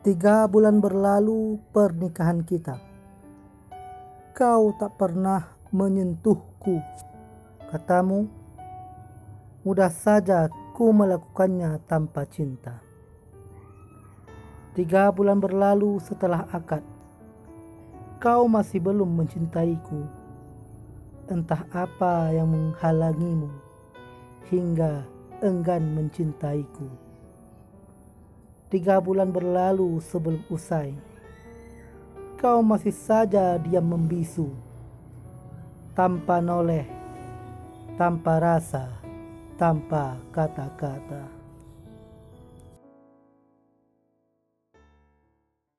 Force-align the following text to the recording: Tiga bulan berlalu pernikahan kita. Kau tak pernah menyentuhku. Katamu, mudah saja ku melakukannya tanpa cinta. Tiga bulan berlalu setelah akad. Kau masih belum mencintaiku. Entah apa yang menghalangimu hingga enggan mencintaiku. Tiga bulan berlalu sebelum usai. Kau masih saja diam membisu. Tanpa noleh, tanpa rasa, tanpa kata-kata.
Tiga 0.00 0.48
bulan 0.48 0.80
berlalu 0.80 1.60
pernikahan 1.76 2.40
kita. 2.40 2.80
Kau 4.32 4.72
tak 4.80 4.96
pernah 4.96 5.52
menyentuhku. 5.76 6.80
Katamu, 7.68 8.24
mudah 9.60 9.92
saja 9.92 10.48
ku 10.72 10.96
melakukannya 10.96 11.76
tanpa 11.84 12.24
cinta. 12.24 12.80
Tiga 14.72 15.12
bulan 15.12 15.36
berlalu 15.36 16.00
setelah 16.00 16.48
akad. 16.48 16.80
Kau 18.24 18.48
masih 18.48 18.80
belum 18.80 19.20
mencintaiku. 19.20 20.08
Entah 21.28 21.68
apa 21.76 22.32
yang 22.32 22.48
menghalangimu 22.48 23.52
hingga 24.48 25.04
enggan 25.44 25.92
mencintaiku. 25.92 27.09
Tiga 28.70 29.02
bulan 29.02 29.34
berlalu 29.34 29.98
sebelum 29.98 30.46
usai. 30.46 30.94
Kau 32.38 32.62
masih 32.62 32.94
saja 32.94 33.58
diam 33.58 33.82
membisu. 33.82 34.54
Tanpa 35.98 36.38
noleh, 36.38 36.86
tanpa 37.98 38.38
rasa, 38.38 38.86
tanpa 39.58 40.14
kata-kata. 40.30 41.39